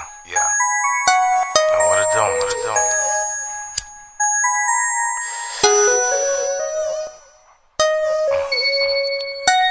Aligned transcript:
Yeah, 0.00 0.32
yeah. 0.32 0.48
Now 1.72 1.88
what 1.88 1.98
it 2.00 2.08
doing? 2.14 2.36
What 2.40 2.48
it 2.52 2.62
doing? 2.64 2.88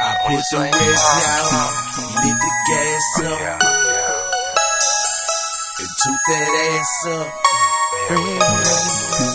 I 0.02 0.16
put 0.26 0.44
the 0.52 0.60
rest 0.60 0.80
out, 0.80 1.52
uh-huh. 1.52 2.24
lit 2.24 2.38
the 2.40 2.52
gas 2.70 3.08
up, 3.20 3.40
Yeah, 3.40 3.58
yeah. 3.60 4.20
and 5.80 5.92
toot 6.00 6.22
that 6.30 6.48
ass 6.70 6.96
up. 7.10 7.28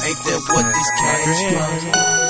Ain't 0.04 0.20
that 0.24 0.40
what 0.52 0.66
this 0.74 0.90
cash 0.98 1.40
from? 1.52 2.23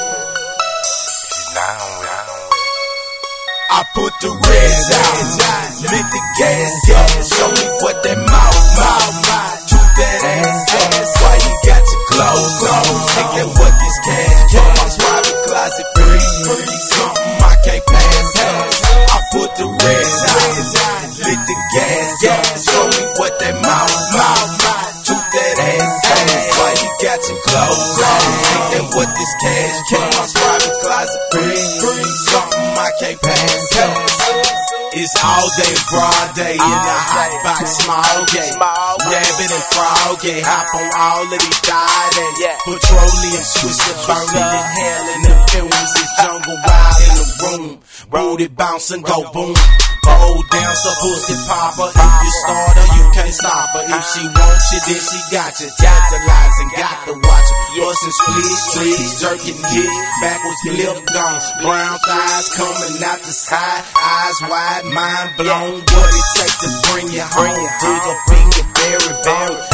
The 4.25 4.33
reds 4.33 4.89
out, 4.89 5.85
lit 5.85 6.07
the 6.09 6.23
gas 6.41 6.73
up, 6.97 7.13
show 7.29 7.51
me 7.53 7.67
what 7.85 8.01
that 8.09 8.17
mouth, 8.17 8.65
mouth, 8.81 9.13
toot 9.69 9.89
that 10.01 10.21
ass 10.25 10.65
up. 10.81 11.05
Why 11.21 11.35
you 11.45 11.53
got 11.69 11.85
your 11.85 12.05
clothes 12.09 12.61
on? 12.65 12.89
That 13.37 13.49
what 13.53 13.75
this 13.77 13.99
cash 14.01 14.49
from? 14.49 14.71
My 14.81 14.89
private 14.97 15.39
closet 15.45 15.89
free, 15.93 16.25
free, 16.41 16.73
something 16.89 17.37
I 17.37 17.55
can't 17.69 17.85
pass 17.85 18.33
up. 18.49 18.65
I 19.13 19.19
put 19.29 19.51
the 19.61 19.69
reds 19.69 20.21
out, 20.25 21.05
lit 21.21 21.41
the 21.45 21.57
gas 21.77 22.25
up, 22.25 22.45
show 22.65 22.85
me 22.97 23.03
what 23.21 23.37
that 23.45 23.57
mouth, 23.61 23.93
mouth, 24.17 25.05
toot 25.05 25.21
that 25.21 25.57
ass 25.69 26.01
up. 26.01 26.33
Why 26.65 26.71
you 26.81 26.91
got 27.05 27.21
your 27.29 27.41
clothes 27.45 27.97
on? 28.01 28.25
That 28.73 28.85
what 28.97 29.11
this 29.13 29.33
cash 29.45 29.77
from? 29.93 30.09
My 30.17 30.25
private 30.33 30.77
closet 30.81 31.23
free, 31.29 31.61
free, 31.77 31.94
It's 34.97 35.11
all 35.27 35.51
day, 35.59 35.75
broad 35.91 36.29
day 36.39 36.55
in 36.55 36.79
the 36.87 36.97
hot 37.11 37.35
box, 37.43 37.83
small 37.83 38.19
gate. 38.31 38.55
Rabbit 38.55 39.51
and 39.51 39.67
frog 39.75 40.23
froggy, 40.23 40.39
hop 40.39 40.71
on 40.71 40.87
all 40.95 41.27
of 41.27 41.35
these 41.35 41.61
Fridays. 41.67 42.39
Petroleum 42.63 43.43
swisher 43.43 43.97
burning 44.07 44.49
the 44.55 44.63
hell 44.63 45.07
in 45.15 45.21
the 45.27 45.35
films. 45.51 45.91
It's 45.99 46.13
jungle 46.23 46.59
wild 46.63 47.03
in 47.03 47.15
the 47.19 47.27
room. 47.43 47.84
Booty 48.11 48.49
bouncing, 48.49 49.03
go 49.03 49.25
boom. 49.33 49.55
Hold 50.05 50.45
down, 50.53 50.75
so 50.77 50.91
pussy 51.01 51.37
popper. 51.49 51.89
If 51.89 52.13
you 52.25 52.33
start 52.45 52.77
her, 52.77 52.89
you 52.97 53.05
can't 53.17 53.35
stop 53.35 53.73
her. 53.73 53.85
If 53.89 54.05
she 54.13 54.23
wants 54.29 54.67
you, 54.73 54.81
then 54.85 55.01
she 55.01 55.19
got 55.33 55.53
you. 55.61 55.69
Tantalizing, 55.81 56.71
got 56.77 56.99
to 57.09 57.13
watch 57.17 57.49
her. 57.49 57.61
Bustin' 57.81 58.13
split 58.13 58.59
streets, 58.69 59.13
jerking 59.21 59.61
hit, 59.73 59.93
backwards 60.21 60.61
flip 60.69 60.99
gone. 61.09 61.41
Brown 61.63 61.99
thighs 62.07 62.49
coming 62.55 62.97
out 63.09 63.21
the 63.25 63.33
side, 63.33 63.83
eyes 63.97 64.39
wide, 64.49 64.85
mind 64.93 65.31
blown. 65.37 65.81
What 65.81 66.11
it 66.13 66.27
take 66.37 66.57
to 66.61 66.71
bring 66.93 67.09
you 67.09 67.25
home? 67.25 67.69
Dig 67.81 68.05
up 68.05 68.21
in 68.29 68.47
your 68.61 68.69
berry 68.77 69.15
barrel. 69.25 69.74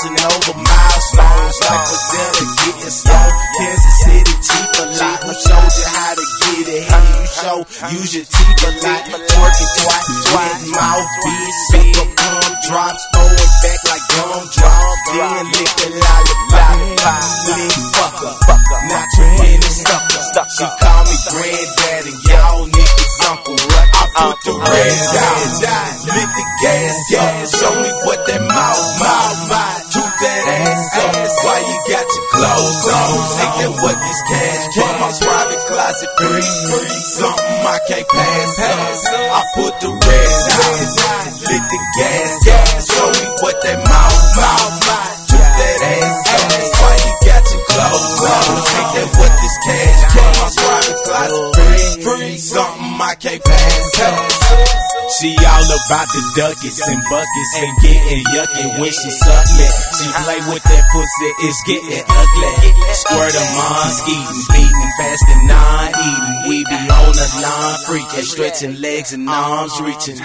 Crossing 0.00 0.16
over 0.24 0.56
milestones 0.56 1.56
like 1.60 1.84
a 1.84 1.96
Zeta 2.08 2.44
getting 2.56 2.90
stoned. 2.90 3.32
Kansas 3.58 3.96
City 4.04 4.34
chief 4.40 4.70
a 4.80 4.84
lot. 4.96 5.18
Who 5.24 5.32
showed 5.36 5.72
you 5.76 5.86
how 5.92 6.12
to 6.14 6.24
get 6.40 6.68
it? 6.68 6.84
How 6.88 7.02
you 7.04 7.26
show? 7.28 7.58
Use 7.92 8.14
your 8.16 8.24
teeth 8.24 8.64
a 8.64 8.70
lot. 8.80 9.02
Twerking 9.04 9.72
twice, 9.80 10.08
wet 10.32 10.56
mouth, 10.72 11.08
bitch. 11.20 11.56
Suck 11.68 11.96
up 12.00 12.08
gum 12.16 12.52
drops, 12.68 13.02
throw 13.12 13.28
it 13.28 13.52
back 13.60 13.80
like 13.90 14.04
gum 14.08 14.42
drop. 14.56 14.96
Then 15.12 15.46
lick 15.52 15.72
the 15.76 15.88
lollipop. 16.00 16.76
Lick 17.50 17.76
fucker, 17.92 18.32
not 18.88 19.06
too 19.16 19.30
many 19.36 19.68
suckers. 19.68 20.26
She 20.56 20.64
call 20.80 21.02
me 21.04 21.16
granddad 21.28 22.04
and 22.08 22.20
y'all 22.24 22.64
niggas 22.66 23.16
uncle. 23.28 23.58
I 23.90 24.02
put 24.16 24.38
the 24.44 24.54
reds 24.56 25.12
out, 25.20 25.44
lit 26.08 26.30
the 26.32 26.44
gas 26.62 26.96
up. 27.20 27.34
Show 27.52 27.74
me 27.82 27.90
what 28.06 28.20
that 28.26 28.42
on? 33.20 33.72
What 33.80 33.96
this 34.00 34.20
cash 34.28 34.64
from? 34.74 34.94
My 35.00 35.12
private 35.12 35.62
closet 35.68 36.10
free, 36.16 36.52
free. 36.70 37.00
Something 37.20 37.60
I 37.66 37.78
can't 37.88 38.08
pass 38.08 38.58
up. 38.60 38.88
I 39.30 39.40
put 39.54 39.72
the 39.80 39.90
reds 39.92 40.46
out, 40.50 40.76
lit 41.48 41.64
the 41.68 41.80
gas 41.96 42.48
up. 42.48 42.66
Show 42.80 43.08
me 43.12 43.26
what 43.42 43.56
that 43.62 43.78
mouth, 43.84 44.24
mouth, 44.36 44.76
mouth. 44.88 45.28
Toot 45.28 45.48
that 45.60 45.80
ass 45.90 46.18
up. 46.32 46.50
Why 46.80 46.94
you 47.04 47.14
got 47.28 47.44
your 47.52 47.64
clothes 47.68 48.20
on? 48.24 48.48
That 48.90 49.08
what 49.16 49.32
this 49.38 49.56
cash 49.64 50.00
from? 50.12 50.32
My 50.40 50.48
private 50.56 51.00
closet 51.04 51.46
free, 51.56 51.88
free. 52.04 52.36
Something 52.38 53.00
I 53.00 53.14
can't 53.14 53.44
pass 53.44 54.00
up. 54.00 54.39
She 55.18 55.34
all 55.42 55.66
about 55.66 56.06
the 56.14 56.22
duckets 56.36 56.86
and 56.86 57.02
buckets 57.10 57.52
and 57.58 57.74
getting 57.82 58.22
yucky 58.30 58.78
when 58.78 58.92
she 58.92 59.10
suck 59.10 59.44
it. 59.58 59.72
She 59.98 60.06
play 60.22 60.38
with 60.54 60.62
that 60.62 60.84
pussy, 60.92 61.30
it's 61.46 61.60
getting 61.66 62.04
ugly. 62.06 62.54
Squirt 62.94 63.34
a 63.34 63.44
mom, 63.58 63.90
eating, 64.06 64.42
beating, 64.54 64.90
fast 64.98 65.24
and 65.28 65.48
non-eating. 65.48 66.48
We 66.48 66.64
be 66.64 66.78
on 66.78 67.10
the 67.10 67.28
line, 67.42 67.78
freaking, 67.90 68.22
stretching 68.22 68.80
legs 68.80 69.12
and 69.12 69.28
arms 69.28 69.80
reaching. 69.80 70.18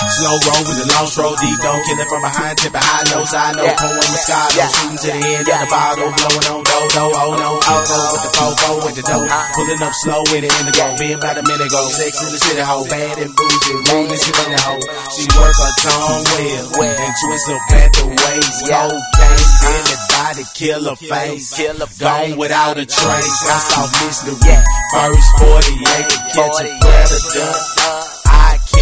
Slow 0.00 0.32
roll 0.32 0.64
with 0.64 0.80
the 0.80 0.88
long 0.96 1.06
stroll, 1.12 1.36
deep 1.36 1.60
don't 1.60 1.84
kill 1.84 2.00
it 2.00 2.08
from 2.08 2.24
behind, 2.24 2.56
tipping 2.56 2.80
high 2.80 3.04
low, 3.12 3.24
side 3.28 3.52
no, 3.52 3.68
pouring 3.76 4.08
Moscato, 4.08 4.64
shooting 4.72 4.96
to 4.96 5.08
the 5.12 5.20
end 5.20 5.44
of 5.44 5.58
the 5.60 5.68
bottle, 5.68 6.08
blowing 6.08 6.46
on 6.50 6.60
do 6.64 6.78
do, 6.88 7.04
oh 7.04 7.32
no, 7.36 7.50
oh 7.60 7.80
no, 7.84 7.98
with 8.16 8.22
the 8.24 8.32
fofo 8.32 8.68
with 8.80 8.96
the 8.96 9.04
dough, 9.04 9.28
pulling 9.52 9.82
up 9.84 9.92
slow 10.00 10.24
with 10.32 10.40
it 10.40 10.52
in 10.56 10.64
the 10.64 10.72
go, 10.72 10.88
been 10.96 11.20
about 11.20 11.36
a 11.36 11.44
minute 11.44 11.68
ago, 11.68 11.84
sex 11.92 12.16
in 12.24 12.32
the 12.32 12.40
city 12.40 12.64
hole, 12.64 12.88
bad 12.88 13.16
and 13.20 13.32
bougie, 13.36 14.16
shit 14.24 14.36
in 14.40 14.50
the 14.56 14.60
hole. 14.64 14.84
She 15.12 15.22
work 15.36 15.52
her 15.52 15.72
tongue 15.84 16.24
well, 16.32 16.96
and 16.96 17.14
twist 17.20 17.46
up 17.52 17.64
at 17.76 17.90
the 17.92 18.04
waist, 18.08 18.60
cocaine, 18.72 19.46
in 19.68 19.82
the 19.84 19.96
body, 20.16 20.44
kill 20.56 20.82
her 20.88 20.96
face, 20.96 21.52
kill 21.52 21.76
killer 21.76 21.90
gone 22.00 22.40
without 22.40 22.80
a 22.80 22.86
trace. 22.88 23.40
I 23.46 23.58
saw 23.68 23.84
mystery, 24.00 24.56
first 24.96 25.28
48 25.44 26.08
to 26.08 26.18
catch 26.32 26.56
a 26.56 26.66
predator. 26.80 27.79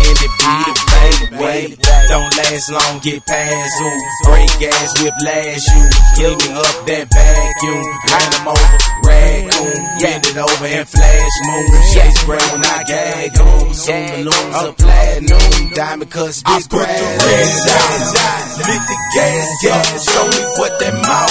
I 0.08 0.14
candy 0.14 0.28
be 0.40 0.54
the 0.64 0.74
baby 0.88 1.36
wait. 1.36 1.78
Don't 2.08 2.32
last 2.40 2.70
long, 2.72 2.98
get 3.04 3.20
past 3.26 3.80
you. 3.80 3.92
Break 4.24 4.48
gas, 4.56 4.88
whiplash 5.02 5.68
you. 5.68 5.84
Clean 6.16 6.36
me 6.40 6.48
up 6.56 6.76
that 6.88 7.04
vacuum. 7.12 7.84
Ran 8.08 8.28
them 8.32 8.48
over, 8.48 8.78
raccoon. 9.04 9.80
Bend 10.00 10.24
it 10.24 10.36
over 10.40 10.64
and 10.64 10.88
flash 10.88 11.34
moon. 11.44 11.68
Shade 11.92 12.14
spray 12.16 12.44
when 12.56 12.64
I 12.64 12.80
gag 12.88 13.36
on. 13.36 13.74
Soon 13.74 14.08
balloons 14.08 14.54
are 14.56 14.72
platinum. 14.72 15.76
Diamond 15.76 16.10
cuts, 16.10 16.42
bitch, 16.42 16.56
I 16.56 16.72
put 16.72 16.88
the 16.88 17.06
reds 17.28 17.68
out. 17.68 18.48
Lit 18.64 18.82
the 18.88 18.98
gas 19.12 19.48
up. 19.68 19.84
Show 20.08 20.24
me 20.24 20.40
what 20.56 20.72
that 20.80 20.94
mouth, 21.04 21.27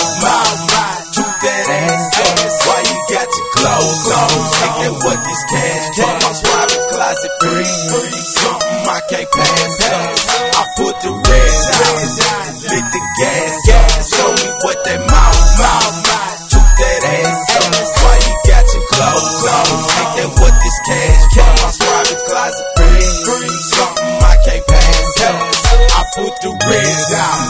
I 8.98 9.02
can't 9.06 9.30
pass 9.30 9.78
up. 9.94 10.10
I 10.58 10.64
put 10.74 10.96
the 11.06 11.14
reds 11.14 11.66
out. 11.70 12.50
Lit 12.66 12.86
the 12.90 13.02
gas 13.22 13.62
up. 13.78 13.94
Show 14.10 14.30
me 14.34 14.50
what 14.66 14.78
that 14.90 15.02
mouth, 15.06 15.50
mouth, 15.62 15.98
mouth. 16.02 16.50
Toot 16.50 16.66
that 16.66 17.02
ass 17.06 17.46
up. 17.62 17.78
Why 17.78 18.16
you 18.26 18.34
got 18.50 18.66
your 18.74 18.86
clothes 18.90 19.44
on? 19.54 19.70
Ain't 20.02 20.14
that 20.18 20.30
what 20.42 20.56
this 20.58 20.78
cash 20.90 21.22
from? 21.30 21.54
My 21.62 21.70
private 21.78 22.22
closet 22.26 22.68
free, 22.74 23.06
free. 23.22 23.58
Something 23.70 24.18
I 24.18 24.36
can't 24.50 24.66
pass 24.66 25.14
up. 25.30 25.46
I 25.94 26.02
put 26.18 26.34
the 26.42 26.52
reds 26.58 27.10
out. 27.22 27.42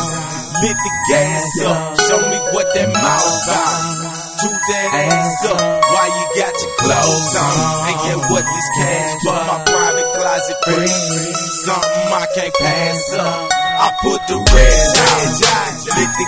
Lit 0.68 0.76
the 0.76 0.94
gas 1.08 1.48
up. 1.64 1.80
Show 2.12 2.22
me 2.28 2.40
what 2.52 2.68
that 2.76 2.92
mouth 2.92 3.48
out. 3.56 4.17
Toot 4.38 4.62
that 4.70 4.90
ass 4.94 5.46
up. 5.50 5.58
Why 5.58 6.06
you 6.14 6.26
got 6.38 6.54
your 6.54 6.74
clothes 6.78 7.34
on? 7.42 7.90
Ain't 7.90 8.02
that 8.06 8.20
what 8.30 8.46
this 8.46 8.70
cash 8.78 9.14
for? 9.26 9.34
My 9.34 9.58
private 9.66 10.10
closet 10.14 10.58
free. 10.62 10.94
Something 11.66 12.06
I 12.14 12.26
can't 12.38 12.54
pass 12.62 13.02
up. 13.18 13.50
I 13.50 13.90
put 14.06 14.22
the 14.30 14.38
reds 14.38 14.94
out. 14.94 15.74
Lit 15.90 16.12
the 16.22 16.28